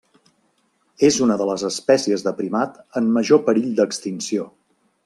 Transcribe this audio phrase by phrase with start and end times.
[1.09, 4.53] És una de les espècies de primat en major perill d'extinció.